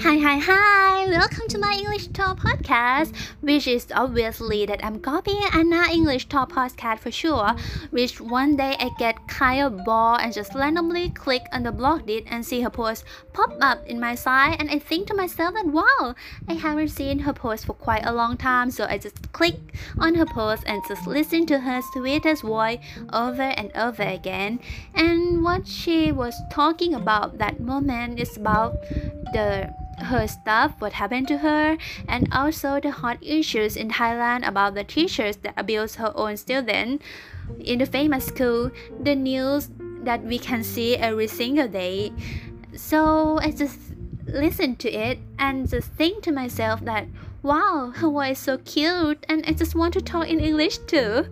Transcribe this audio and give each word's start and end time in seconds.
Hi, 0.00 0.16
hi, 0.16 0.38
hi! 0.38 1.08
Welcome 1.08 1.48
to 1.48 1.58
my 1.58 1.72
English 1.72 2.06
Talk 2.08 2.38
podcast, 2.38 3.16
which 3.40 3.66
is 3.66 3.88
obviously 3.92 4.64
that 4.64 4.84
I'm 4.84 5.00
copying 5.00 5.42
Anna 5.52 5.86
English 5.90 6.28
Talk 6.28 6.52
podcast 6.52 7.00
for 7.00 7.10
sure. 7.10 7.56
Which 7.90 8.20
one 8.20 8.54
day 8.54 8.76
I 8.78 8.90
get 8.96 9.26
kind 9.26 9.60
of 9.60 9.84
bored 9.84 10.20
and 10.20 10.32
just 10.32 10.54
randomly 10.54 11.10
click 11.10 11.42
on 11.50 11.64
the 11.64 11.72
blog 11.72 12.08
it 12.08 12.26
and 12.28 12.46
see 12.46 12.60
her 12.60 12.70
post 12.70 13.02
pop 13.32 13.56
up 13.60 13.84
in 13.88 13.98
my 13.98 14.14
side, 14.14 14.58
and 14.60 14.70
I 14.70 14.78
think 14.78 15.08
to 15.08 15.14
myself 15.14 15.54
that 15.54 15.66
wow, 15.66 16.14
I 16.46 16.54
haven't 16.54 16.90
seen 16.90 17.18
her 17.18 17.32
post 17.32 17.66
for 17.66 17.72
quite 17.72 18.06
a 18.06 18.12
long 18.12 18.36
time, 18.36 18.70
so 18.70 18.84
I 18.84 18.98
just 18.98 19.32
click 19.32 19.56
on 19.98 20.14
her 20.14 20.26
post 20.26 20.62
and 20.66 20.80
just 20.86 21.08
listen 21.08 21.44
to 21.46 21.58
her 21.58 21.82
sweetest 21.92 22.44
voice 22.44 22.78
over 23.12 23.42
and 23.42 23.72
over 23.74 24.04
again. 24.04 24.60
And 24.94 25.42
what 25.42 25.66
she 25.66 26.12
was 26.12 26.40
talking 26.50 26.94
about 26.94 27.38
that 27.38 27.58
moment 27.58 28.20
is 28.20 28.36
about 28.36 28.80
the 29.32 29.74
her 30.00 30.26
stuff, 30.26 30.74
what 30.78 30.92
happened 30.92 31.28
to 31.28 31.38
her, 31.38 31.76
and 32.08 32.28
also 32.32 32.80
the 32.80 32.90
hot 32.90 33.18
issues 33.22 33.76
in 33.76 33.90
Thailand 33.90 34.46
about 34.46 34.74
the 34.74 34.84
teachers 34.84 35.36
that 35.38 35.54
abuse 35.56 35.96
her 35.96 36.12
own 36.14 36.36
student 36.36 37.02
in 37.60 37.78
the 37.78 37.86
famous 37.86 38.26
school, 38.26 38.70
the 39.00 39.14
news 39.14 39.70
that 40.02 40.22
we 40.24 40.38
can 40.38 40.62
see 40.62 40.96
every 40.96 41.26
single 41.26 41.68
day. 41.68 42.12
So 42.74 43.38
I 43.40 43.50
just 43.50 43.78
listen 44.26 44.76
to 44.76 44.90
it 44.90 45.18
and 45.38 45.68
just 45.68 45.88
think 45.92 46.22
to 46.24 46.32
myself 46.32 46.84
that 46.84 47.06
wow, 47.42 47.92
her 47.94 48.10
voice 48.10 48.38
is 48.38 48.44
so 48.44 48.58
cute, 48.58 49.24
and 49.28 49.44
I 49.46 49.52
just 49.52 49.74
want 49.74 49.94
to 49.94 50.00
talk 50.00 50.28
in 50.28 50.40
English 50.40 50.78
too. 50.78 51.26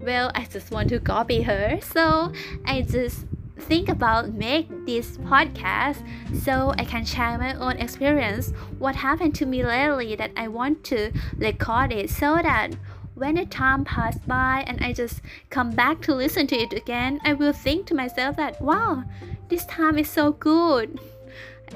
Well, 0.00 0.32
I 0.34 0.44
just 0.44 0.70
want 0.70 0.88
to 0.88 0.98
copy 0.98 1.42
her, 1.42 1.78
so 1.80 2.32
I 2.66 2.82
just 2.82 3.26
think 3.62 3.88
about 3.88 4.32
make 4.34 4.68
this 4.86 5.16
podcast 5.18 6.02
so 6.42 6.74
I 6.78 6.84
can 6.84 7.04
share 7.04 7.38
my 7.38 7.54
own 7.54 7.76
experience. 7.78 8.52
What 8.78 8.96
happened 8.96 9.34
to 9.36 9.46
me 9.46 9.64
lately 9.64 10.16
that 10.16 10.32
I 10.36 10.48
want 10.48 10.84
to 10.84 11.12
record 11.36 11.92
it 11.92 12.10
so 12.10 12.38
that 12.42 12.74
when 13.14 13.34
the 13.36 13.46
time 13.46 13.84
passed 13.84 14.26
by 14.26 14.64
and 14.66 14.82
I 14.82 14.92
just 14.92 15.20
come 15.50 15.70
back 15.70 16.00
to 16.02 16.14
listen 16.14 16.46
to 16.46 16.56
it 16.56 16.72
again 16.72 17.20
I 17.24 17.34
will 17.34 17.52
think 17.52 17.86
to 17.86 17.94
myself 17.94 18.36
that 18.36 18.60
wow 18.60 19.04
this 19.52 19.66
time 19.66 19.98
is 19.98 20.08
so 20.08 20.32
good. 20.32 20.98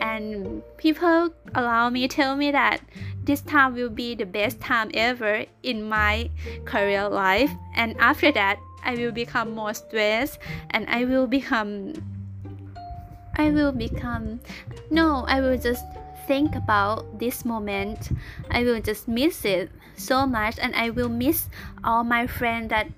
And 0.01 0.63
people 0.79 1.29
allow 1.55 1.91
me 1.91 2.09
tell 2.09 2.35
me 2.35 2.51
that 2.51 2.81
this 3.25 3.43
time 3.43 3.75
will 3.75 3.91
be 3.91 4.15
the 4.15 4.25
best 4.25 4.61
time 4.61 4.91
ever 4.95 5.45
in 5.63 5.87
my 5.87 6.31
career 6.65 7.07
life. 7.07 7.51
And 7.75 7.95
after 7.99 8.33
that 8.33 8.59
I 8.85 8.95
will 8.95 9.13
become 9.13 9.55
more 9.55 9.75
stressed 9.75 10.39
and 10.71 10.89
I 10.89 11.05
will 11.05 11.27
become 11.27 11.95
I 13.37 13.51
will 13.51 13.73
become 13.73 14.41
no 14.91 15.25
I 15.29 15.41
will 15.41 15.59
just 15.59 15.85
think 16.27 16.55
about 16.57 17.19
this 17.19 17.45
moment. 17.45 18.11
I 18.51 18.65
will 18.65 18.81
just 18.81 19.09
miss 19.09 19.45
it 19.45 19.71
so 19.97 20.27
much 20.27 20.59
and 20.61 20.75
I 20.75 20.91
will 20.91 21.09
miss 21.09 21.49
all 21.85 22.05
my 22.05 22.27
friends 22.27 22.71
that 22.71 22.89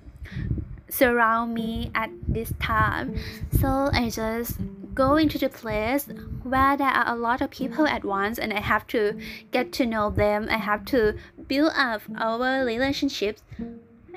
surround 0.88 1.54
me 1.54 1.90
at 1.94 2.10
this 2.26 2.52
time. 2.60 3.16
So 3.60 3.90
I 3.92 4.10
just 4.10 4.58
go 4.94 5.16
into 5.16 5.38
the 5.38 5.48
place 5.48 6.08
where 6.42 6.76
there 6.76 6.88
are 6.88 7.14
a 7.14 7.16
lot 7.16 7.40
of 7.40 7.50
people 7.50 7.86
at 7.86 8.04
once 8.04 8.38
and 8.38 8.52
I 8.52 8.60
have 8.60 8.86
to 8.88 9.18
get 9.52 9.72
to 9.74 9.86
know 9.86 10.10
them. 10.10 10.48
I 10.50 10.56
have 10.56 10.84
to 10.86 11.16
build 11.46 11.72
up 11.76 12.02
our 12.16 12.64
relationships. 12.64 13.42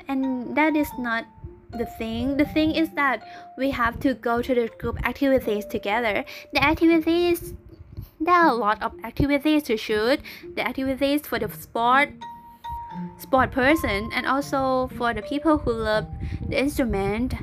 And 0.07 0.55
that 0.57 0.75
is 0.75 0.89
not 0.97 1.25
the 1.77 1.85
thing. 1.85 2.37
The 2.37 2.45
thing 2.45 2.75
is 2.75 2.91
that 2.91 3.23
we 3.57 3.71
have 3.71 3.99
to 4.01 4.13
go 4.13 4.41
to 4.41 4.55
the 4.55 4.69
group 4.79 5.05
activities 5.05 5.65
together. 5.65 6.25
The 6.53 6.63
activities 6.63 7.53
there 8.19 8.35
are 8.35 8.49
a 8.49 8.53
lot 8.53 8.81
of 8.83 8.93
activities 9.03 9.63
to 9.63 9.77
shoot. 9.77 10.19
The 10.55 10.67
activities 10.67 11.21
for 11.21 11.39
the 11.39 11.49
sport 11.51 12.09
sport 13.17 13.51
person 13.51 14.09
and 14.13 14.25
also 14.25 14.89
for 14.97 15.13
the 15.13 15.21
people 15.21 15.57
who 15.59 15.71
love 15.71 16.07
the 16.47 16.59
instrument 16.59 17.33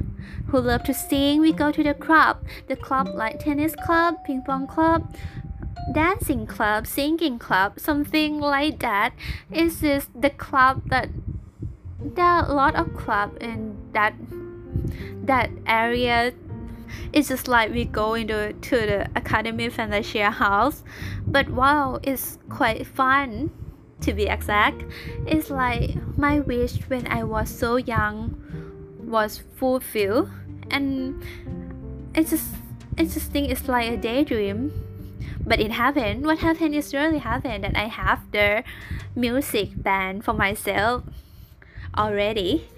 who 0.49 0.61
love 0.61 0.83
to 0.85 0.95
sing. 0.95 1.41
We 1.41 1.53
go 1.53 1.73
to 1.73 1.83
the 1.83 1.95
club. 1.95 2.45
The 2.69 2.77
club 2.77 3.09
like 3.09 3.41
tennis 3.41 3.75
club 3.75 4.25
ping 4.25 4.43
pong 4.43 4.67
club 4.67 5.15
dancing 5.95 6.47
club 6.47 6.87
singing 6.87 7.39
club 7.39 7.81
something 7.81 8.41
like 8.41 8.79
that. 8.81 9.15
Is 9.51 9.81
this 9.81 10.09
the 10.15 10.31
club 10.31 10.83
that 10.91 11.09
there 12.01 12.25
are 12.25 12.49
a 12.49 12.53
lot 12.53 12.77
of 12.77 12.95
club 12.95 13.37
in 13.41 13.77
that 13.93 14.15
that 15.25 15.51
area. 15.67 16.33
It's 17.13 17.29
just 17.29 17.49
like 17.49 17.71
we 17.71 17.85
go 17.85 18.15
into 18.15 18.53
to 18.53 18.77
the 18.77 19.11
academy 19.17 19.69
fantasia 19.69 20.31
house. 20.31 20.83
But 21.27 21.49
wow 21.51 22.01
it's 22.03 22.39
quite 22.49 22.87
fun 22.87 23.51
to 24.01 24.13
be 24.13 24.27
exact. 24.27 24.85
It's 25.27 25.51
like 25.51 25.97
my 26.17 26.41
wish 26.41 26.77
when 26.89 27.07
i 27.09 27.25
was 27.25 27.51
so 27.51 27.77
young 27.77 28.37
was 29.03 29.43
fulfilled. 29.57 30.31
And 30.71 31.23
it's 32.15 32.31
just 32.31 32.55
i 32.97 33.05
just 33.05 33.35
it's 33.35 33.69
like 33.69 33.91
a 33.91 33.97
daydream. 33.97 34.73
But 35.45 35.61
it 35.61 35.71
happened. 35.73 36.27
What 36.27 36.39
happened 36.39 36.75
is 36.75 36.95
really 36.95 37.19
happened. 37.19 37.65
That 37.65 37.77
i 37.77 37.89
have 37.89 38.21
the 38.33 38.63
music 39.15 39.83
band 39.83 40.25
for 40.25 40.33
myself 40.33 41.03
already. 41.99 42.69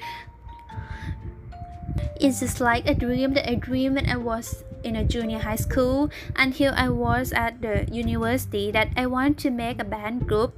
It's 2.20 2.40
just 2.40 2.60
like 2.60 2.88
a 2.88 2.94
dream 2.94 3.34
that 3.34 3.48
I 3.48 3.54
dreamed 3.54 3.96
when 3.96 4.08
I 4.08 4.16
was 4.16 4.64
in 4.84 4.96
a 4.96 5.04
junior 5.04 5.38
high 5.38 5.56
school 5.60 6.10
until 6.36 6.72
I 6.74 6.88
was 6.88 7.32
at 7.32 7.60
the 7.60 7.86
university 7.92 8.70
that 8.72 8.88
I 8.96 9.06
want 9.06 9.38
to 9.40 9.50
make 9.50 9.80
a 9.80 9.84
band 9.84 10.26
group 10.26 10.56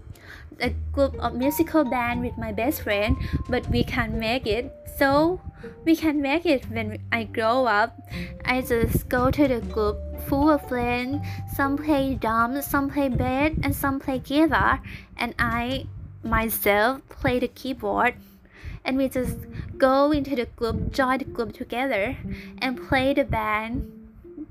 a 0.60 0.70
group 0.92 1.14
of 1.18 1.34
musical 1.34 1.84
band 1.84 2.20
with 2.20 2.38
my 2.38 2.52
best 2.52 2.82
friend 2.82 3.16
but 3.48 3.68
we 3.70 3.82
can't 3.82 4.14
make 4.14 4.46
it. 4.46 4.70
So 4.96 5.40
we 5.84 5.96
can 5.96 6.20
make 6.20 6.46
it 6.46 6.68
when 6.70 6.98
I 7.10 7.24
grow 7.24 7.66
up. 7.66 7.98
I 8.44 8.60
just 8.60 9.08
go 9.08 9.30
to 9.30 9.48
the 9.48 9.60
group 9.60 9.98
full 10.26 10.50
of 10.50 10.68
friends. 10.68 11.26
Some 11.54 11.76
play 11.76 12.14
drums 12.14 12.66
some 12.66 12.90
play 12.90 13.08
bass 13.08 13.54
and 13.62 13.74
some 13.74 13.98
play 13.98 14.18
guitar. 14.18 14.80
And 15.16 15.34
I 15.38 15.86
myself 16.22 17.02
play 17.08 17.38
the 17.38 17.48
keyboard 17.48 18.14
and 18.84 18.96
we 18.96 19.08
just 19.08 19.38
go 19.78 20.12
into 20.12 20.36
the 20.36 20.46
group, 20.46 20.92
join 20.92 21.18
the 21.18 21.24
group 21.24 21.52
together, 21.52 22.16
and 22.58 22.80
play 22.88 23.14
the 23.14 23.24
band 23.24 23.90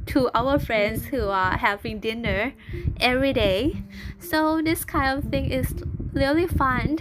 to 0.07 0.29
our 0.33 0.57
friends 0.57 1.05
who 1.05 1.29
are 1.29 1.57
having 1.57 1.99
dinner 1.99 2.53
every 2.99 3.33
day. 3.33 3.83
So 4.19 4.61
this 4.61 4.83
kind 4.83 5.17
of 5.17 5.29
thing 5.29 5.51
is 5.51 5.73
really 6.13 6.47
fun, 6.47 6.97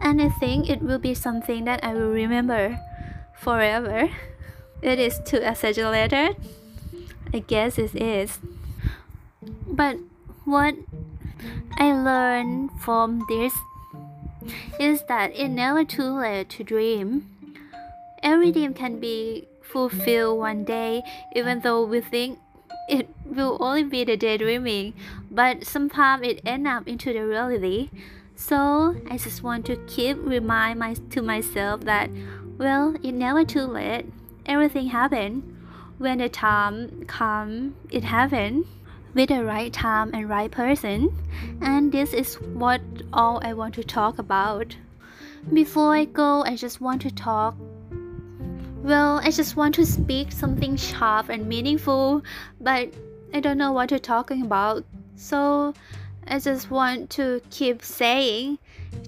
and 0.00 0.20
I 0.20 0.28
think 0.28 0.68
it 0.68 0.82
will 0.82 0.98
be 0.98 1.14
something 1.14 1.64
that 1.64 1.82
I 1.84 1.94
will 1.94 2.10
remember 2.10 2.78
forever. 3.38 4.10
It 4.82 4.98
is 4.98 5.20
too 5.24 5.38
exaggerated. 5.38 6.36
I 7.32 7.38
guess 7.38 7.78
it 7.78 7.94
is. 7.94 8.40
But 9.66 9.96
what 10.44 10.74
I 11.78 11.92
learned 11.92 12.70
from 12.80 13.24
this 13.28 13.54
is 14.78 15.02
that 15.04 15.32
it's 15.34 15.48
never 15.48 15.84
too 15.84 16.18
late 16.18 16.48
to 16.50 16.64
dream. 16.64 17.26
Every 18.22 18.52
dream 18.52 18.74
can 18.74 19.00
be 19.00 19.48
fulfilled 19.62 20.38
one 20.38 20.64
day, 20.64 21.02
even 21.34 21.60
though 21.60 21.84
we 21.84 22.00
think 22.00 22.38
it 22.88 23.08
will 23.24 23.56
only 23.60 23.84
be 23.84 24.04
the 24.04 24.16
daydreaming, 24.16 24.94
but 25.30 25.64
sometimes 25.64 26.26
it 26.26 26.40
ends 26.44 26.68
up 26.68 26.88
into 26.88 27.12
the 27.12 27.24
reality. 27.24 27.90
So 28.34 28.96
I 29.08 29.16
just 29.16 29.42
want 29.42 29.66
to 29.66 29.76
keep 29.86 30.16
remind 30.20 30.78
my, 30.78 30.94
to 30.94 31.22
myself 31.22 31.82
that, 31.82 32.10
well, 32.58 32.96
it's 33.02 33.12
never 33.12 33.44
too 33.44 33.64
late. 33.64 34.06
Everything 34.46 34.88
happens. 34.88 35.44
When 35.98 36.18
the 36.18 36.30
time 36.30 37.04
come, 37.06 37.76
it 37.90 38.04
happens 38.04 38.66
with 39.14 39.28
the 39.28 39.44
right 39.44 39.72
time 39.72 40.10
and 40.14 40.28
right 40.28 40.50
person. 40.50 41.12
And 41.60 41.92
this 41.92 42.12
is 42.12 42.34
what 42.40 42.80
all 43.12 43.40
I 43.44 43.52
want 43.52 43.74
to 43.74 43.84
talk 43.84 44.18
about. 44.18 44.76
Before 45.52 45.94
I 45.94 46.04
go, 46.04 46.42
I 46.44 46.56
just 46.56 46.80
want 46.80 47.02
to 47.02 47.10
talk. 47.10 47.56
Well, 48.82 49.20
I 49.22 49.30
just 49.30 49.56
want 49.56 49.74
to 49.76 49.86
speak 49.86 50.32
something 50.32 50.76
sharp 50.76 51.28
and 51.28 51.46
meaningful, 51.46 52.22
but 52.60 52.92
I 53.32 53.40
don't 53.40 53.58
know 53.58 53.72
what 53.72 53.90
to 53.90 53.98
talking 53.98 54.42
about. 54.42 54.84
So 55.16 55.74
I 56.26 56.38
just 56.38 56.70
want 56.70 57.10
to 57.10 57.42
keep 57.50 57.82
saying 57.82 58.58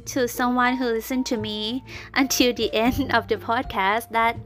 to 0.06 0.28
someone 0.28 0.76
who 0.76 0.86
listen 0.86 1.24
to 1.24 1.36
me 1.36 1.84
until 2.14 2.52
the 2.52 2.72
end 2.74 3.12
of 3.14 3.28
the 3.28 3.36
podcast 3.36 4.10
that 4.10 4.36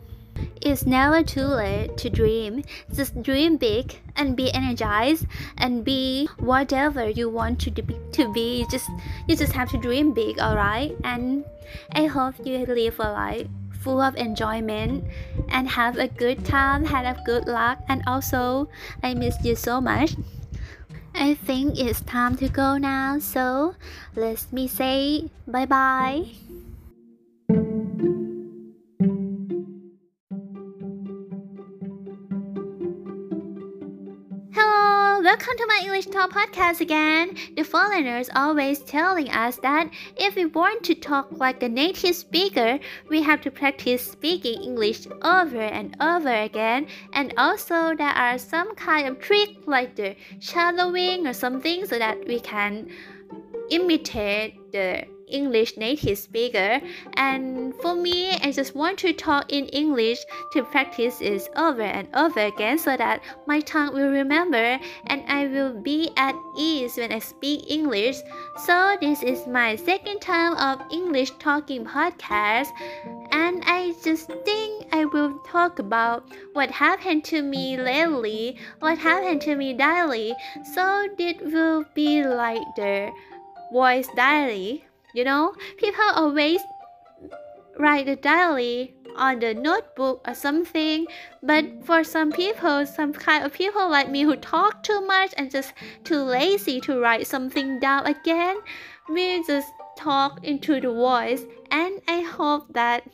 it's 0.67 0.85
never 0.85 1.23
too 1.23 1.47
late 1.47 1.97
to 1.99 2.11
dream. 2.11 2.65
Just 2.93 3.23
dream 3.23 3.57
big 3.57 3.95
and 4.17 4.37
be 4.37 4.53
energized 4.53 5.27
and 5.59 5.85
be 5.85 6.29
whatever 6.41 7.09
you 7.09 7.31
want 7.31 7.61
to 7.61 7.71
be. 7.71 7.97
To 8.13 8.33
be. 8.33 8.61
You 8.61 8.67
just 8.69 8.91
you 9.29 9.37
just 9.37 9.53
have 9.53 9.71
to 9.71 9.79
dream 9.79 10.13
big, 10.13 10.41
alright? 10.41 10.97
And 11.05 11.45
I 11.93 12.07
hope 12.07 12.35
you 12.45 12.67
live 12.67 12.99
a 12.99 13.11
life 13.13 13.47
full 13.79 14.01
of 14.01 14.17
enjoyment 14.17 15.05
and 15.49 15.69
have 15.69 15.99
a 15.99 16.09
good 16.09 16.45
time, 16.45 16.85
have 16.85 17.07
a 17.07 17.23
good 17.23 17.47
luck, 17.47 17.79
and 17.89 18.03
also 18.07 18.69
I 19.05 19.15
miss 19.15 19.37
you 19.45 19.55
so 19.55 19.81
much. 19.81 20.17
I 21.15 21.35
think 21.35 21.79
it's 21.79 22.01
time 22.03 22.37
to 22.39 22.49
go 22.49 22.77
now, 22.77 23.21
so 23.21 23.77
let 24.17 24.45
me 24.53 24.67
say 24.67 25.31
bye 25.47 25.67
bye. 25.67 26.27
Welcome 35.37 35.59
to 35.59 35.67
my 35.67 35.81
English 35.83 36.06
Talk 36.06 36.31
podcast 36.31 36.81
again. 36.81 37.37
The 37.56 37.62
foreigners 37.62 38.31
always 38.35 38.79
telling 38.79 39.29
us 39.29 39.59
that 39.59 39.91
if 40.17 40.35
we 40.35 40.47
want 40.47 40.83
to 40.85 40.94
talk 40.94 41.29
like 41.31 41.62
a 41.62 41.69
native 41.69 42.17
speaker, 42.17 42.79
we 43.11 43.21
have 43.21 43.43
to 43.43 43.50
practice 43.50 44.00
speaking 44.12 44.62
English 44.62 45.06
over 45.21 45.61
and 45.61 45.94
over 46.00 46.33
again. 46.33 46.87
And 47.12 47.35
also 47.37 47.94
there 47.94 48.17
are 48.17 48.38
some 48.38 48.75
kind 48.77 49.09
of 49.09 49.21
trick 49.21 49.50
like 49.67 49.94
the 49.94 50.17
shadowing 50.41 51.27
or 51.27 51.35
something 51.35 51.85
so 51.85 51.99
that 51.99 52.27
we 52.27 52.41
can 52.41 52.89
imitate 53.69 54.73
the 54.73 55.05
English 55.28 55.76
native 55.76 56.19
speaker 56.19 56.81
and 57.14 57.75
for 57.82 57.94
me 57.94 58.31
I 58.43 58.52
just 58.52 58.75
want 58.75 58.99
to 58.99 59.12
talk 59.12 59.52
in 59.52 59.67
English 59.67 60.19
to 60.52 60.64
practice 60.64 61.20
it 61.20 61.49
over 61.56 61.82
and 61.82 62.08
over 62.14 62.40
again 62.40 62.78
so 62.78 62.96
that 62.96 63.20
my 63.46 63.61
tongue 63.61 63.94
will 63.94 64.11
remember 64.11 64.78
and 65.06 65.25
I 65.28 65.46
will 65.46 65.81
be 65.82 66.11
at 66.17 66.34
ease 66.56 66.96
when 66.96 67.12
I 67.12 67.19
speak 67.19 67.70
English. 67.70 68.17
So 68.64 68.96
this 69.00 69.23
is 69.23 69.46
my 69.46 69.76
second 69.76 70.20
time 70.20 70.56
of 70.56 70.81
English 70.90 71.32
talking 71.38 71.84
podcast 71.84 72.69
and 73.31 73.62
I 73.67 73.94
just 74.02 74.31
think 74.44 74.87
I 74.93 75.05
will 75.05 75.38
talk 75.46 75.79
about 75.79 76.25
what 76.55 76.70
happened 76.70 77.25
to 77.25 77.43
me 77.43 77.76
lately, 77.76 78.56
what 78.81 78.99
happened 78.99 79.43
to 79.43 79.56
me 79.56 79.75
daily. 79.75 80.34
So 80.75 81.08
it 81.19 81.44
will 81.44 81.84
be 81.94 82.25
like 82.25 82.64
the 82.76 83.11
voice 83.72 84.08
diary. 84.17 84.86
You 85.17 85.25
know, 85.25 85.55
people 85.79 86.05
always 86.15 86.61
write 87.79 88.07
a 88.07 88.17
diary 88.17 88.93
on 89.17 89.41
the 89.41 89.55
notebook 89.55 90.21
or 90.29 90.35
something. 90.35 91.07
But 91.43 91.65
for 91.87 92.05
some 92.05 92.33
people, 92.33 92.85
some 92.85 93.15
kind 93.15 93.43
of 93.43 93.55
people 93.55 93.89
like 93.89 94.11
me 94.11 94.25
who 94.25 94.37
talk 94.37 94.83
too 94.83 95.01
much 95.01 95.33
and 95.39 95.51
just 95.51 95.73
too 96.05 96.19
lazy 96.19 96.83
to 96.83 97.01
write 97.01 97.27
something 97.27 97.81
down 97.81 98.05
again, 98.05 98.59
we 99.09 99.43
just 99.47 99.73
talk 99.97 100.45
into 100.45 100.83
the 100.83 100.93
voice. 100.93 101.45
And 101.71 102.03
I 102.07 102.21
hope 102.21 102.75
that 102.75 103.09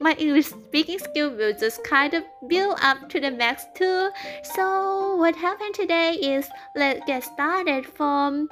my 0.00 0.12
English 0.12 0.46
speaking 0.46 0.98
skill 0.98 1.36
will 1.36 1.52
just 1.52 1.84
kind 1.84 2.14
of 2.14 2.24
build 2.48 2.78
up 2.80 3.10
to 3.10 3.20
the 3.20 3.30
max 3.30 3.66
too. 3.74 4.08
So 4.56 5.16
what 5.16 5.36
happened 5.36 5.74
today 5.74 6.14
is 6.14 6.48
let's 6.74 7.04
get 7.06 7.24
started 7.24 7.84
from 7.84 8.48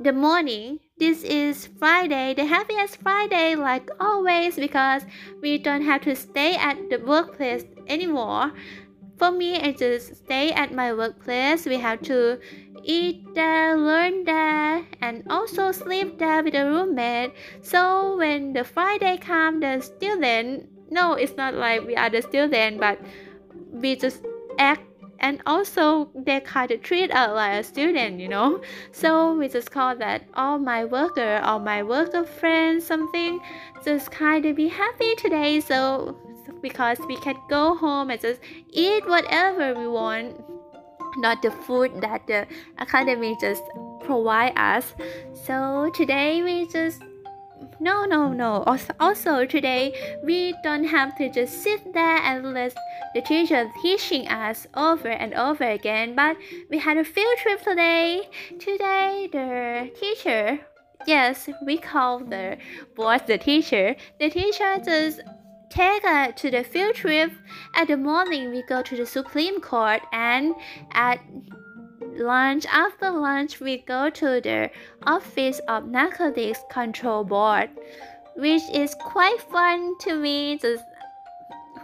the 0.00 0.14
morning. 0.14 0.80
This 0.98 1.24
is 1.24 1.68
Friday, 1.78 2.34
the 2.34 2.44
happiest 2.44 2.98
Friday, 2.98 3.56
like 3.56 3.88
always, 3.98 4.56
because 4.56 5.02
we 5.40 5.58
don't 5.58 5.82
have 5.82 6.02
to 6.02 6.14
stay 6.14 6.54
at 6.54 6.90
the 6.90 6.98
workplace 6.98 7.64
anymore. 7.88 8.52
For 9.16 9.30
me, 9.30 9.58
I 9.58 9.72
just 9.72 10.16
stay 10.16 10.52
at 10.52 10.72
my 10.72 10.92
workplace. 10.92 11.66
We 11.66 11.78
have 11.78 12.02
to 12.02 12.38
eat 12.84 13.24
there, 13.34 13.76
learn 13.76 14.24
there, 14.24 14.84
and 15.00 15.24
also 15.30 15.72
sleep 15.72 16.18
there 16.18 16.44
with 16.44 16.54
a 16.54 16.66
roommate. 16.66 17.32
So 17.62 18.16
when 18.18 18.52
the 18.52 18.62
Friday 18.62 19.16
comes, 19.16 19.60
the 19.60 19.80
student, 19.80 20.68
no, 20.90 21.14
it's 21.14 21.36
not 21.36 21.54
like 21.54 21.86
we 21.86 21.96
are 21.96 22.10
the 22.10 22.22
student, 22.22 22.78
but 22.78 23.00
we 23.72 23.96
just 23.96 24.22
act 24.58 24.82
and 25.22 25.40
also 25.46 26.10
they 26.14 26.40
kind 26.40 26.70
of 26.70 26.82
treat 26.82 27.10
us 27.10 27.30
like 27.34 27.60
a 27.60 27.62
student 27.64 28.20
you 28.20 28.28
know? 28.28 28.60
So 28.90 29.34
we 29.34 29.48
just 29.48 29.70
call 29.70 29.96
that 29.96 30.24
all 30.34 30.58
my 30.58 30.84
worker 30.84 31.40
or 31.46 31.58
my 31.58 31.82
worker 31.82 32.24
friends 32.24 32.84
something 32.84 33.40
just 33.84 34.10
kind 34.10 34.44
of 34.44 34.56
be 34.56 34.68
happy 34.68 35.14
today. 35.14 35.60
So 35.60 36.16
because 36.60 36.98
we 37.08 37.16
can 37.16 37.36
go 37.48 37.74
home 37.74 38.10
and 38.10 38.20
just 38.20 38.40
eat 38.70 39.06
whatever 39.08 39.74
we 39.74 39.86
want 39.86 40.40
not 41.16 41.42
the 41.42 41.50
food 41.50 42.00
that 42.00 42.26
the 42.26 42.46
academy 42.78 43.36
just 43.40 43.62
provide 44.00 44.52
us. 44.56 44.94
So 45.34 45.90
today 45.94 46.42
we 46.42 46.66
just 46.68 47.02
no 47.80 48.04
no 48.04 48.32
no. 48.32 48.64
Also, 49.00 49.46
today 49.46 50.18
we 50.24 50.54
don't 50.62 50.84
have 50.84 51.16
to 51.18 51.28
just 51.28 51.62
sit 51.62 51.92
there 51.92 52.18
and 52.18 52.54
let 52.54 52.74
the 53.14 53.20
teacher 53.22 53.70
teaching 53.82 54.28
us 54.28 54.66
over 54.74 55.08
and 55.08 55.34
over 55.34 55.64
again 55.64 56.14
but 56.14 56.36
we 56.70 56.78
had 56.78 56.96
a 56.96 57.04
field 57.04 57.36
trip 57.38 57.62
today. 57.62 58.22
Today 58.58 59.28
the 59.32 59.90
teacher 59.98 60.60
yes 61.06 61.48
we 61.66 61.78
call 61.78 62.20
the 62.20 62.58
boss 62.96 63.22
the 63.26 63.38
teacher. 63.38 63.96
The 64.20 64.30
teacher 64.30 64.78
just 64.84 65.20
take 65.70 66.04
us 66.04 66.32
to 66.36 66.50
the 66.50 66.64
field 66.64 66.94
trip. 66.94 67.32
At 67.74 67.88
the 67.88 67.96
morning 67.96 68.50
we 68.50 68.62
go 68.62 68.82
to 68.82 68.96
the 68.96 69.06
supreme 69.06 69.60
court 69.60 70.02
and 70.12 70.54
at 70.92 71.20
lunch. 72.16 72.66
After 72.66 73.10
lunch, 73.10 73.60
we 73.60 73.78
go 73.78 74.10
to 74.10 74.40
the 74.40 74.70
Office 75.06 75.60
of 75.68 75.88
Narcotics 75.88 76.60
Control 76.70 77.24
Board, 77.24 77.70
which 78.36 78.62
is 78.72 78.94
quite 79.00 79.40
fun 79.40 79.98
to 80.00 80.14
me. 80.16 80.58
Just 80.58 80.84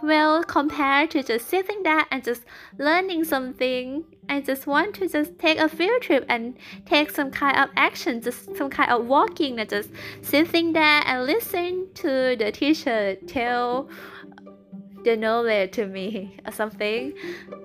well 0.01 0.43
compared 0.43 1.11
to 1.11 1.23
just 1.23 1.49
sitting 1.49 1.83
there 1.83 2.05
and 2.11 2.23
just 2.23 2.43
learning 2.77 3.23
something. 3.23 4.05
I 4.29 4.41
just 4.41 4.67
want 4.67 4.95
to 4.95 5.09
just 5.09 5.37
take 5.39 5.57
a 5.57 5.67
field 5.67 6.01
trip 6.01 6.25
and 6.29 6.55
take 6.85 7.09
some 7.09 7.31
kind 7.31 7.57
of 7.57 7.69
action, 7.75 8.21
just 8.21 8.55
some 8.55 8.69
kind 8.69 8.91
of 8.91 9.07
walking 9.07 9.59
and 9.59 9.69
just 9.69 9.89
sitting 10.21 10.73
there 10.73 11.01
and 11.05 11.25
listen 11.25 11.87
to 11.95 12.35
the 12.37 12.51
teacher 12.51 13.15
tell 13.27 13.89
the 15.03 15.15
knowledge 15.15 15.71
to 15.71 15.85
me 15.85 16.37
or 16.45 16.51
something. 16.51 17.13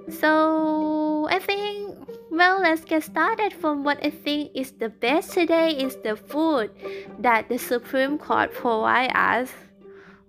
So 0.09 1.27
I 1.31 1.39
think 1.39 1.97
well 2.31 2.61
let's 2.61 2.85
get 2.85 3.03
started 3.03 3.53
from 3.53 3.85
what 3.85 4.05
I 4.05 4.11
think 4.11 4.51
is 4.55 4.73
the 4.73 4.89
best 4.89 5.33
today 5.33 5.71
is 5.71 5.97
the 5.97 6.17
food 6.17 6.71
that 7.19 7.49
the 7.49 7.59
Supreme 7.59 8.19
Court 8.19 8.53
provide 8.53 9.13
us. 9.15 9.51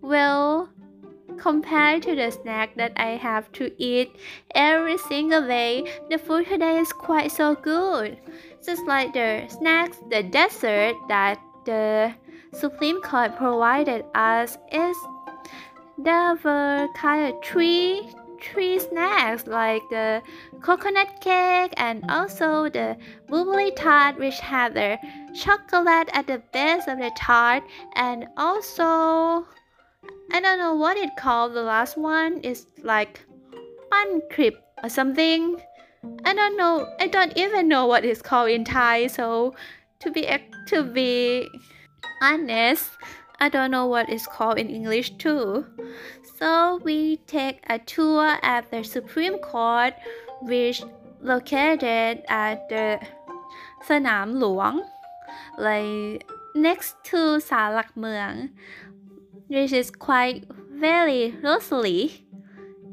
Well 0.02 0.70
compared 1.38 2.04
to 2.04 2.16
the 2.16 2.32
snack 2.32 2.76
that 2.76 2.94
I 2.96 3.18
have 3.18 3.52
to 3.54 3.72
eat 3.82 4.16
every 4.54 4.98
single 4.98 5.46
day, 5.46 5.84
the 6.10 6.18
food 6.18 6.48
today 6.48 6.78
is 6.78 6.94
quite 6.94 7.32
so 7.32 7.56
good. 7.56 8.18
Just 8.66 8.86
like 8.88 9.14
the 9.14 9.46
snacks, 9.50 9.98
the 10.10 10.24
dessert 10.24 10.96
that 11.10 11.40
the 11.66 12.14
Supreme 12.54 13.02
Court 13.02 13.36
provided 13.38 14.06
us 14.16 14.58
is 14.72 14.98
there 15.98 16.36
were 16.44 16.88
kind 16.96 17.34
three 18.42 18.80
snacks 18.80 19.48
like 19.48 19.82
the 19.90 20.22
coconut 20.62 21.22
cake 21.22 21.74
and 21.78 22.04
also 22.10 22.70
the 22.70 22.98
blueberry 23.28 23.72
tart 23.72 24.18
which 24.18 24.40
had 24.40 24.74
the 24.74 24.98
chocolate 25.34 26.10
at 26.14 26.28
the 26.28 26.42
base 26.54 26.88
of 26.88 26.98
the 27.00 27.12
tart 27.18 27.64
and 27.94 28.28
also 28.38 29.46
I 30.32 30.40
don't 30.42 30.60
know 30.60 30.76
what 30.76 30.98
it 30.98 31.16
called 31.18 31.54
the 31.54 31.64
last 31.64 31.98
one 31.98 32.40
is 32.40 32.68
like 32.84 33.26
pan 33.92 34.22
crib 34.32 34.54
or 34.84 34.90
something 34.90 35.62
I 36.24 36.34
don't 36.34 36.58
know 36.58 36.88
I 37.00 37.08
don't 37.08 37.38
even 37.38 37.68
know 37.68 37.86
what 37.86 38.06
it's 38.06 38.22
called 38.22 38.50
in 38.50 38.64
Thai 38.64 39.08
so 39.08 39.56
to 40.00 40.12
be 40.12 40.28
to 40.68 40.84
be 40.84 41.48
honest 42.22 42.90
I 43.40 43.50
don't 43.50 43.72
know 43.72 43.86
what 43.86 44.10
it's 44.10 44.28
called 44.28 44.58
in 44.58 44.70
English 44.70 45.18
too. 45.18 45.66
So 46.38 46.82
we 46.84 47.18
take 47.28 47.64
a 47.70 47.80
tour 47.80 48.38
at 48.44 48.70
the 48.70 48.84
Supreme 48.84 49.38
Court, 49.40 49.94
which 50.42 50.84
located 51.22 52.24
at 52.28 52.68
the 52.68 53.00
Sanam 53.88 54.36
Luang, 54.36 54.84
like 55.58 56.28
next 56.54 56.96
to 57.06 57.40
Salak 57.40 57.96
Muang, 57.96 58.50
which 59.48 59.72
is 59.72 59.92
quite 59.92 60.44
very 60.74 61.32
lovely. 61.42 62.26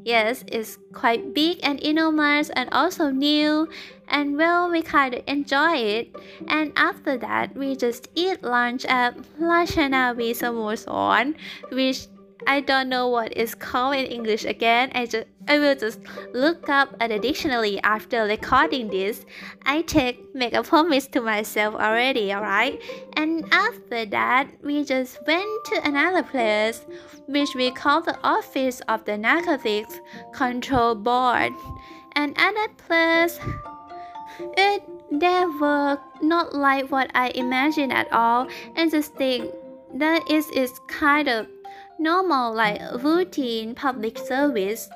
Yes, 0.05 0.43
it's 0.47 0.77
quite 0.93 1.33
big 1.33 1.59
and 1.63 1.79
enormous 1.81 2.49
and 2.49 2.69
also 2.71 3.09
new 3.09 3.67
and 4.07 4.37
well 4.37 4.69
we 4.69 4.81
kind 4.81 5.15
of 5.15 5.23
enjoy 5.27 5.75
it 5.75 6.13
and 6.47 6.73
after 6.75 7.17
that 7.17 7.55
we 7.55 7.73
just 7.73 8.09
eat 8.13 8.43
lunch 8.43 8.83
at 8.85 9.15
La 9.39 9.63
Chana 9.63 10.13
Samusorn 10.13 11.35
which 11.71 12.07
I 12.47 12.61
don't 12.61 12.89
know 12.89 13.07
what 13.07 13.35
is 13.35 13.55
called 13.55 13.95
in 13.95 14.05
English 14.05 14.45
again. 14.45 14.91
I 14.95 15.05
just 15.05 15.27
I 15.47 15.59
will 15.59 15.75
just 15.75 15.99
look 16.33 16.69
up 16.69 16.95
at 16.99 17.09
the 17.09 17.19
dictionary 17.19 17.79
after 17.83 18.23
recording 18.23 18.89
this. 18.89 19.25
I 19.65 19.81
take 19.81 20.33
make 20.33 20.53
a 20.53 20.63
promise 20.63 21.07
to 21.07 21.21
myself 21.21 21.75
already, 21.75 22.33
alright? 22.33 22.81
And 23.17 23.45
after 23.51 24.05
that, 24.05 24.47
we 24.63 24.85
just 24.85 25.19
went 25.27 25.65
to 25.65 25.81
another 25.83 26.23
place, 26.23 26.85
which 27.27 27.55
we 27.55 27.71
call 27.71 28.01
the 28.01 28.17
Office 28.23 28.81
of 28.87 29.03
the 29.05 29.17
Narcotics 29.17 29.99
Control 30.33 30.95
Board. 30.95 31.51
And 32.15 32.37
at 32.37 32.53
that 32.53 32.77
place, 32.77 33.39
It 34.57 34.83
they 35.11 35.45
were 35.59 35.99
not 36.21 36.55
like 36.55 36.91
what 36.91 37.11
I 37.13 37.29
imagined 37.35 37.93
at 37.93 38.11
all, 38.11 38.47
and 38.75 38.89
just 38.89 39.13
think 39.15 39.51
that 39.95 40.29
is 40.29 40.49
is 40.51 40.79
kind 40.87 41.27
of 41.27 41.47
normal 41.99 42.53
like 42.53 42.81
routine 43.03 43.75
public 43.75 44.17
service 44.17 44.89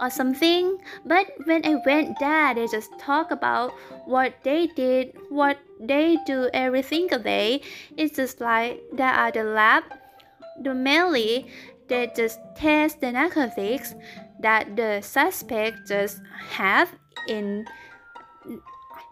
or 0.00 0.10
something. 0.10 0.78
But 1.04 1.26
when 1.44 1.64
I 1.64 1.76
went 1.86 2.18
there, 2.18 2.54
they 2.54 2.66
just 2.66 2.90
talk 2.98 3.30
about 3.30 3.72
what 4.06 4.34
they 4.42 4.66
did, 4.68 5.16
what 5.28 5.58
they 5.80 6.18
do 6.26 6.50
every 6.52 6.82
single 6.82 7.18
day. 7.18 7.62
It's 7.96 8.16
just 8.16 8.40
like 8.40 8.82
there 8.92 9.12
are 9.12 9.30
the 9.30 9.44
lab, 9.44 9.84
the 10.60 10.74
mainly 10.74 11.46
they 11.88 12.10
just 12.16 12.40
test 12.56 13.00
the 13.00 13.12
narcotics 13.12 13.94
that 14.40 14.76
the 14.76 15.00
suspect 15.02 15.88
just 15.88 16.20
have 16.50 16.90
in 17.28 17.66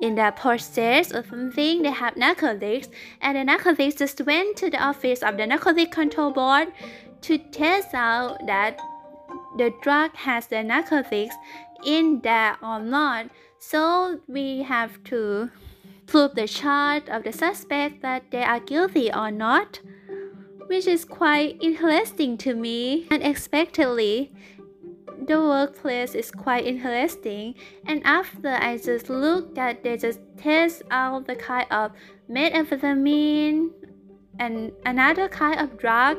in 0.01 0.17
the 0.17 0.33
process 0.37 1.13
or 1.13 1.25
something 1.25 1.83
they 1.83 1.91
have 1.91 2.17
narcotics 2.17 2.89
and 3.21 3.37
the 3.37 3.45
narcotics 3.45 3.95
just 3.95 4.21
went 4.23 4.57
to 4.57 4.69
the 4.69 4.83
office 4.83 5.23
of 5.23 5.37
the 5.37 5.47
narcotic 5.47 5.93
control 5.93 6.33
board 6.33 6.69
to 7.23 7.39
test 7.39 7.95
out 7.95 8.47
that 8.47 8.81
the 9.57 9.73
drug 9.83 10.15
has 10.17 10.47
the 10.47 10.63
narcotics 10.63 11.35
in 11.85 12.21
there 12.21 12.57
or 12.63 12.79
not. 12.79 13.27
So 13.59 14.21
we 14.27 14.63
have 14.63 15.03
to 15.05 15.51
prove 16.07 16.35
the 16.35 16.49
charge 16.49 17.09
of 17.09 17.25
the 17.25 17.33
suspect 17.33 18.03
that 18.03 18.31
they 18.31 18.43
are 18.43 18.61
guilty 18.61 19.13
or 19.13 19.31
not, 19.31 19.81
which 20.67 20.87
is 20.87 21.05
quite 21.05 21.59
interesting 21.63 22.37
to 22.39 22.55
me. 22.55 23.07
Unexpectedly, 23.11 24.33
the 25.27 25.39
workplace 25.39 26.15
is 26.15 26.31
quite 26.33 26.67
interesting 26.67 27.55
and 27.87 28.03
after 28.05 28.49
I 28.49 28.77
just 28.77 29.09
look 29.09 29.57
at 29.57 29.85
they 29.85 29.97
just 29.97 30.19
test 30.37 30.83
out 30.91 31.29
the 31.29 31.37
kind 31.37 31.67
of 31.71 31.93
methamphetamine 32.29 33.71
and 34.41 34.73
another 34.85 35.29
kind 35.29 35.61
of 35.61 35.79
drug 35.79 36.19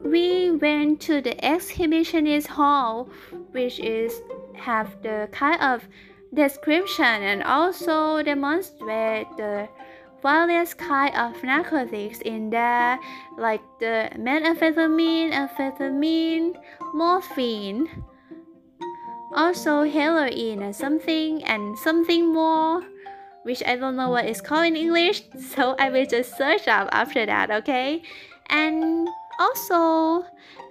we 0.00 0.50
went 0.50 1.00
to 1.02 1.20
the 1.20 1.34
exhibitionist 1.42 2.46
hall, 2.46 3.08
which 3.52 3.78
is 3.80 4.22
have 4.54 5.02
the 5.02 5.28
kind 5.32 5.60
of 5.62 5.88
description 6.32 7.04
and 7.04 7.42
also 7.42 8.22
demonstrate 8.22 9.26
the 9.36 9.68
various 10.22 10.74
kind 10.74 11.14
of 11.14 11.42
narcotics 11.42 12.20
in 12.20 12.50
there, 12.50 12.98
like 13.38 13.62
the 13.78 14.10
methamphetamine, 14.16 15.32
amphetamine, 15.32 16.54
morphine, 16.94 17.88
also 19.34 19.84
heroin 19.84 20.62
and 20.62 20.76
something 20.76 21.42
and 21.44 21.78
something 21.78 22.32
more 22.32 22.82
which 23.42 23.62
I 23.64 23.76
don't 23.76 23.96
know 23.96 24.10
what 24.10 24.26
it's 24.26 24.40
called 24.40 24.66
in 24.66 24.76
English, 24.76 25.22
so 25.54 25.74
I 25.78 25.90
will 25.90 26.06
just 26.06 26.36
search 26.36 26.68
up 26.68 26.88
after 26.92 27.24
that, 27.26 27.50
okay? 27.50 28.02
And 28.48 29.08
also, 29.40 30.26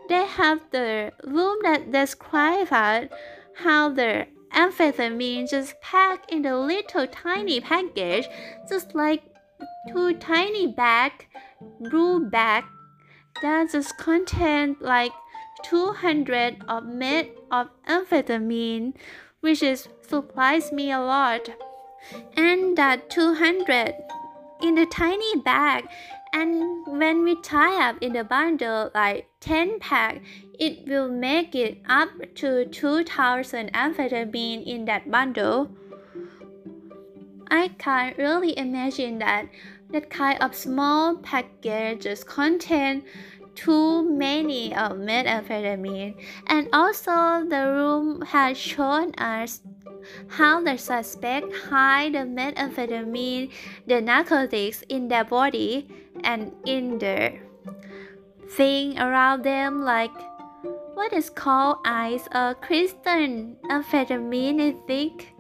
they 0.08 0.26
have 0.26 0.62
the 0.72 1.12
room 1.26 1.58
that 1.64 1.92
describes 1.92 2.70
how 2.70 3.90
the 3.90 4.28
amphetamine 4.54 5.50
just 5.50 5.80
packed 5.82 6.32
in 6.32 6.46
a 6.46 6.60
little 6.60 7.08
tiny 7.08 7.60
package, 7.60 8.28
just 8.70 8.94
like 8.94 9.24
two 9.92 10.14
tiny 10.14 10.68
bag, 10.68 11.28
blue 11.80 12.30
bag 12.30 12.64
that 13.42 13.72
just 13.72 13.98
contain 13.98 14.76
like 14.80 15.12
200 15.64 16.64
of 16.68 16.86
met 16.86 17.30
of 17.52 17.70
amphetamine, 17.88 18.94
which 19.42 19.64
is 19.64 19.88
surprised 20.08 20.74
me 20.74 20.92
a 20.92 21.00
lot. 21.00 21.50
And 22.38 22.78
that 22.78 23.10
200 23.10 23.94
in 24.62 24.76
the 24.76 24.86
tiny 24.86 25.36
bag 25.42 25.88
and 26.34 26.86
when 27.00 27.24
we 27.24 27.36
tie 27.42 27.90
up 27.90 27.98
in 28.02 28.14
the 28.14 28.24
bundle 28.24 28.92
like 28.94 29.30
10 29.40 29.80
pack, 29.80 30.22
it 30.60 30.88
will 30.88 31.10
make 31.10 31.56
it 31.56 31.82
up 31.88 32.10
to 32.36 32.66
2000 32.66 33.72
amphetamine 33.74 34.66
in 34.66 34.86
that 34.86 35.10
bundle. 35.10 35.72
I 37.50 37.70
can't 37.80 38.18
really 38.18 38.58
imagine 38.58 39.20
that 39.20 39.50
that 39.92 40.10
kind 40.10 40.42
of 40.42 40.54
small 40.54 41.16
packages 41.18 42.24
contain 42.24 43.04
too 43.56 44.10
many 44.10 44.74
of 44.76 44.94
methamphetamine. 44.94 46.16
And 46.48 46.70
also 46.72 47.44
the 47.44 47.74
room 47.76 48.22
has 48.22 48.58
shown 48.58 49.14
us 49.16 49.62
how 50.28 50.62
the 50.62 50.78
suspect 50.78 51.54
hide 51.56 52.14
the 52.14 52.20
methamphetamine, 52.20 53.52
the 53.88 54.02
narcotics 54.02 54.84
in 54.90 55.08
their 55.08 55.26
body 55.26 55.90
and 56.24 56.52
in 56.66 57.00
the 57.00 57.34
thing 58.52 58.98
around 59.00 59.44
them 59.44 59.84
like 59.84 60.12
what 60.94 61.14
is 61.14 61.30
called 61.30 61.78
ice 61.86 62.28
or 62.34 62.56
crystal 62.56 63.56
amphetamine 63.70 64.62
I 64.62 64.72
think. 64.88 65.34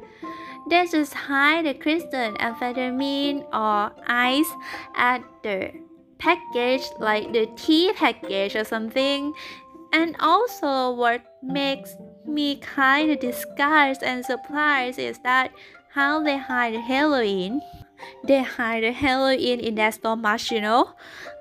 They 0.70 0.86
just 0.86 1.14
hide 1.14 1.66
the 1.66 1.74
crystal 1.74 2.34
amphetamine 2.34 3.44
or 3.52 3.92
ice 4.08 4.52
at 4.96 5.24
the 5.42 5.72
package 6.20 6.84
like 7.00 7.34
the 7.34 7.48
tea 7.56 7.92
package 7.96 8.56
or 8.56 8.64
something 8.64 9.34
and 9.92 10.16
also 10.20 10.92
what 10.92 11.22
makes 11.42 11.96
me 12.26 12.58
kind 12.58 13.12
of 13.12 13.20
disgusted 13.20 14.08
and 14.08 14.26
surprised 14.26 15.00
is 15.00 15.18
that 15.20 15.52
how 15.90 16.22
they 16.22 16.38
hide 16.38 16.76
the 16.76 16.82
heroin. 16.82 17.62
They 18.24 18.44
hide 18.44 18.84
the 18.84 18.92
heroin 18.92 19.40
in 19.40 19.76
their 19.76 19.92
stomach, 19.92 20.52
you 20.52 20.62
know. 20.62 20.94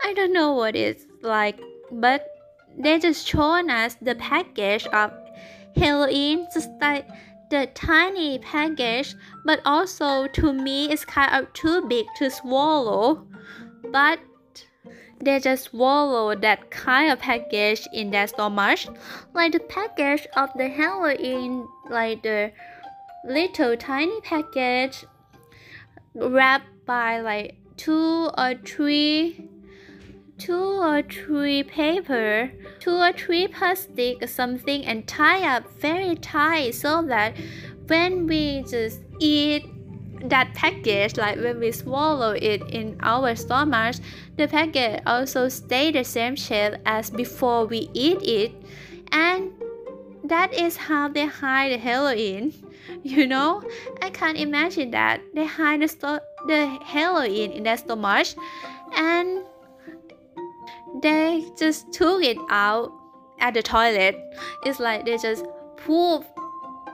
I 0.05 0.13
don't 0.15 0.33
know 0.33 0.53
what 0.53 0.77
it's 0.77 1.05
like, 1.23 1.61
but 1.91 2.27
they 2.79 2.99
just 2.99 3.27
shown 3.27 3.71
us 3.71 3.97
the 4.01 4.15
package 4.15 4.87
of 4.87 5.13
heroin, 5.77 6.47
just 6.53 6.71
like 6.81 7.07
the 7.51 7.69
tiny 7.75 8.39
package, 8.39 9.15
but 9.45 9.61
also 9.65 10.27
to 10.29 10.53
me 10.53 10.91
it's 10.91 11.05
kind 11.05 11.35
of 11.35 11.53
too 11.53 11.87
big 11.89 12.07
to 12.17 12.31
swallow. 12.31 13.27
But 13.91 14.21
they 15.21 15.41
just 15.41 15.65
swallow 15.71 16.35
that 16.37 16.71
kind 16.71 17.11
of 17.11 17.19
package 17.19 17.89
in 17.93 18.11
their 18.11 18.27
stomach, 18.27 18.81
like 19.35 19.53
the 19.53 19.61
package 19.61 20.27
of 20.37 20.51
the 20.57 20.69
heroin, 20.69 21.67
like 21.91 22.23
the 22.23 22.53
little 23.25 23.77
tiny 23.77 24.21
package 24.21 25.05
wrapped 26.15 26.87
by 26.87 27.21
like 27.21 27.57
two 27.77 28.31
or 28.37 28.55
three 28.65 29.49
two 30.39 30.81
or 30.81 31.03
three 31.03 31.65
paper, 31.65 32.51
two 32.79 32.95
or 32.95 33.13
three 33.13 33.49
plastic 33.49 34.27
something 34.29 34.85
and 34.85 35.07
tie 35.07 35.43
up 35.57 35.69
very 35.81 36.15
tight 36.15 36.75
so 36.75 37.03
that 37.03 37.37
when 37.89 38.27
we 38.27 38.63
just 38.63 39.01
eat 39.19 39.65
that 40.23 40.53
package, 40.55 41.17
like 41.17 41.37
when 41.39 41.59
we 41.59 41.73
swallow 41.73 42.33
it 42.33 42.63
in 42.71 42.97
our 43.03 43.35
stomach, 43.35 43.97
the 44.37 44.47
package 44.47 45.01
also 45.07 45.49
stay 45.49 45.91
the 45.91 46.05
same 46.05 46.37
shape 46.37 46.75
as 46.87 47.11
before 47.11 47.67
we 47.67 47.91
eat 47.95 48.23
it, 48.23 48.53
and 49.13 49.51
that 50.29 50.53
is 50.55 50.77
how 50.77 51.09
they 51.09 51.27
hide 51.27 51.73
the 51.73 51.79
heroin. 51.79 52.53
You 53.03 53.27
know, 53.27 53.63
I 54.03 54.11
can't 54.11 54.39
imagine 54.39 54.91
that 54.93 55.21
they 55.35 55.45
hide 55.45 55.83
the, 55.83 56.23
the 56.47 56.67
heroin 56.85 57.53
in 57.53 57.63
their 57.63 57.77
stomach, 57.77 58.29
and 58.97 59.45
they 61.03 61.45
just 61.59 61.93
took 61.93 62.23
it 62.25 62.39
out 62.49 62.93
at 63.41 63.55
the 63.55 63.63
toilet. 63.63 64.17
It's 64.65 64.81
like 64.81 65.05
they 65.05 65.19
just 65.19 65.45
poop 65.77 66.25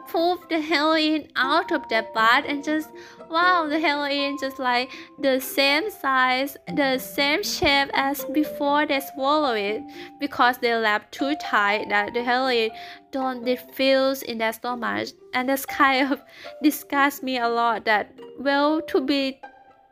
pulled 0.08 0.48
the 0.48 0.60
heroin 0.60 1.28
out 1.36 1.72
of 1.72 1.88
their 1.88 2.06
butt 2.14 2.44
and 2.46 2.62
just 2.62 2.88
wow 3.30 3.66
the 3.68 3.78
heroin 3.78 4.36
just 4.38 4.58
like 4.58 4.90
the 5.20 5.40
same 5.40 5.90
size 5.90 6.56
the 6.74 6.98
same 6.98 7.42
shape 7.42 7.90
as 7.94 8.24
before 8.26 8.86
they 8.86 9.00
swallow 9.14 9.54
it 9.54 9.82
because 10.20 10.58
they 10.58 10.74
lap 10.74 11.10
too 11.10 11.34
tight 11.40 11.88
that 11.88 12.14
the 12.14 12.22
heroin 12.22 12.70
don't 13.14 13.44
diffuse 13.44 14.22
in 14.22 14.38
their 14.38 14.52
stomach. 14.52 15.08
And 15.32 15.48
that's 15.48 15.64
kind 15.64 16.12
of 16.12 16.20
disgusts 16.62 17.22
me 17.22 17.38
a 17.38 17.48
lot 17.48 17.84
that 17.84 18.12
well 18.38 18.82
to 18.82 19.00
be 19.00 19.40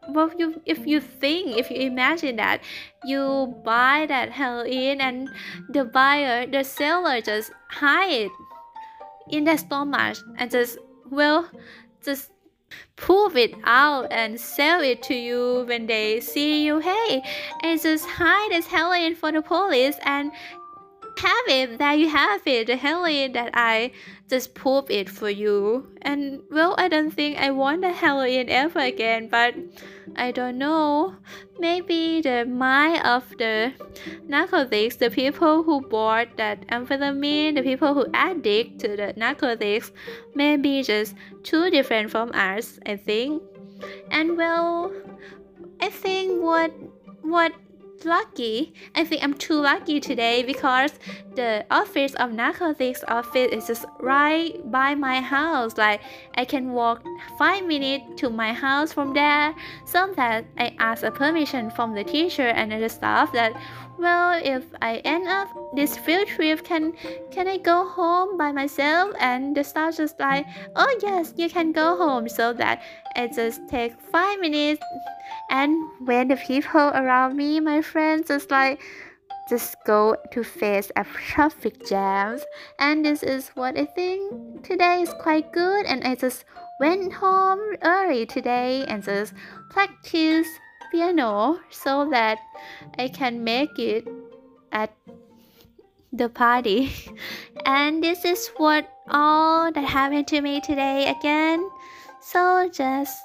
well 0.08 0.30
you 0.36 0.60
if 0.66 0.84
you 0.84 1.00
think 1.00 1.56
if 1.56 1.70
you 1.70 1.76
imagine 1.76 2.34
that 2.34 2.60
you 3.04 3.54
buy 3.64 4.04
that 4.08 4.32
heroin 4.32 5.00
and 5.00 5.28
the 5.68 5.84
buyer 5.84 6.44
the 6.44 6.64
seller 6.64 7.20
just 7.20 7.52
hide 7.70 8.30
in 9.30 9.44
their 9.44 9.56
stomach 9.56 10.18
and 10.38 10.50
just 10.50 10.76
well 11.08 11.48
just 12.04 12.31
prove 12.96 13.36
it 13.36 13.54
out 13.64 14.10
and 14.10 14.40
sell 14.40 14.82
it 14.82 15.02
to 15.04 15.14
you 15.14 15.64
when 15.66 15.86
they 15.86 16.20
see 16.20 16.64
you. 16.64 16.78
Hey 16.78 17.22
and 17.62 17.80
just 17.80 18.06
hide 18.06 18.50
this 18.50 18.66
Helen 18.66 19.14
for 19.14 19.32
the 19.32 19.42
police 19.42 19.96
and 20.04 20.30
have 21.18 21.48
it. 21.48 21.78
There 21.78 21.94
you 21.94 22.08
have 22.08 22.42
it. 22.46 22.68
Halloween 22.68 23.32
that 23.32 23.50
I 23.54 23.92
just 24.28 24.54
poop 24.54 24.90
it 24.90 25.08
for 25.08 25.28
you. 25.28 25.88
And 26.02 26.40
well, 26.50 26.74
I 26.78 26.88
don't 26.88 27.10
think 27.10 27.38
I 27.38 27.50
want 27.50 27.84
a 27.84 27.92
Halloween 27.92 28.48
ever 28.48 28.80
again, 28.80 29.28
but 29.28 29.54
I 30.16 30.30
don't 30.32 30.58
know. 30.58 31.16
Maybe 31.58 32.20
the 32.20 32.44
mind 32.44 33.04
of 33.04 33.28
the 33.38 33.72
narcotics, 34.26 34.96
the 34.96 35.10
people 35.10 35.62
who 35.62 35.80
bought 35.80 36.36
that 36.36 36.66
amphetamine, 36.68 37.56
the 37.56 37.62
people 37.62 37.94
who 37.94 38.06
addict 38.14 38.80
to 38.80 38.96
the 38.96 39.12
narcotics, 39.16 39.92
maybe 40.34 40.82
just 40.82 41.14
too 41.42 41.70
different 41.70 42.10
from 42.10 42.32
us, 42.34 42.78
I 42.86 42.96
think. 42.96 43.42
And 44.10 44.36
well, 44.36 44.92
I 45.80 45.90
think 45.90 46.42
what 46.42 46.72
what 47.22 47.52
lucky. 48.04 48.74
I 48.94 49.04
think 49.04 49.22
I'm 49.22 49.34
too 49.34 49.60
lucky 49.60 50.00
today 50.00 50.42
because 50.42 50.92
the 51.34 51.64
office 51.70 52.14
of 52.14 52.32
narcotics 52.32 53.04
office 53.08 53.50
is 53.52 53.66
just 53.66 53.84
right 54.00 54.58
by 54.70 54.94
my 54.94 55.20
house. 55.20 55.76
Like 55.76 56.00
I 56.34 56.44
can 56.44 56.72
walk 56.72 57.04
five 57.38 57.64
minutes 57.66 58.20
to 58.20 58.30
my 58.30 58.52
house 58.52 58.92
from 58.92 59.14
there. 59.14 59.54
So 59.84 60.12
that 60.16 60.44
I 60.58 60.74
ask 60.78 61.02
a 61.02 61.10
permission 61.10 61.70
from 61.70 61.94
the 61.94 62.04
teacher 62.04 62.48
and 62.48 62.72
the 62.72 62.88
staff 62.88 63.32
that 63.32 63.52
well 64.02 64.40
if 64.44 64.64
I 64.82 64.96
end 65.04 65.28
up 65.28 65.48
this 65.74 65.96
field 65.96 66.28
trip 66.28 66.64
can 66.64 66.92
can 67.30 67.46
I 67.48 67.56
go 67.56 67.88
home 67.88 68.36
by 68.36 68.52
myself? 68.52 69.14
And 69.18 69.56
the 69.56 69.64
staff 69.64 69.96
just 69.96 70.18
like 70.18 70.46
oh 70.76 70.98
yes 71.02 71.32
you 71.36 71.48
can 71.48 71.72
go 71.72 71.96
home 71.96 72.28
so 72.28 72.52
that 72.54 72.82
it 73.16 73.32
just 73.34 73.68
take 73.68 73.98
five 74.10 74.40
minutes. 74.40 74.82
And 75.50 75.76
when 76.04 76.28
the 76.28 76.36
people 76.36 76.90
around 76.94 77.36
me, 77.36 77.60
my 77.60 77.80
friends, 77.82 78.28
just 78.28 78.50
like 78.50 78.80
just 79.48 79.76
go 79.84 80.16
to 80.32 80.42
face 80.42 80.90
a 80.96 81.04
traffic 81.04 81.86
jams. 81.86 82.42
And 82.78 83.04
this 83.04 83.22
is 83.22 83.50
what 83.54 83.78
I 83.78 83.84
think. 83.84 84.64
Today 84.64 85.02
is 85.02 85.12
quite 85.20 85.52
good 85.52 85.86
and 85.86 86.04
I 86.04 86.14
just 86.14 86.44
went 86.80 87.12
home 87.12 87.60
early 87.82 88.26
today 88.26 88.84
and 88.88 89.02
just 89.02 89.34
practice 89.70 90.48
piano 90.92 91.58
so 91.70 92.08
that 92.10 92.38
I 92.98 93.08
can 93.08 93.42
make 93.42 93.78
it 93.78 94.06
at 94.70 94.92
the 96.12 96.28
party. 96.28 96.92
And 97.66 98.04
this 98.04 98.24
is 98.24 98.48
what 98.56 98.86
all 99.08 99.72
that 99.72 99.84
happened 99.84 100.28
to 100.28 100.40
me 100.40 100.60
today 100.60 101.08
again. 101.08 101.64
So 102.20 102.68
just 102.68 103.16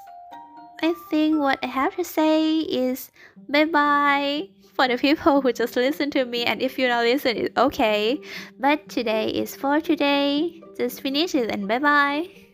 I 0.82 0.94
think 1.10 1.38
what 1.38 1.58
I 1.62 1.66
have 1.66 1.96
to 1.96 2.04
say 2.04 2.60
is 2.60 3.10
bye 3.48 3.66
bye 3.66 4.48
for 4.74 4.88
the 4.88 4.96
people 5.06 5.42
who 5.42 5.52
just 5.52 5.76
listen 5.76 6.10
to 6.12 6.24
me. 6.24 6.44
And 6.44 6.62
if 6.62 6.78
you 6.78 6.88
don't 6.88 7.04
listen 7.04 7.36
it's 7.36 7.56
okay. 7.58 8.20
But 8.58 8.88
today 8.88 9.28
is 9.28 9.54
for 9.54 9.80
today. 9.80 10.62
Just 10.78 11.02
finish 11.02 11.34
it 11.34 11.50
and 11.50 11.68
bye 11.68 11.78
bye 11.78 12.47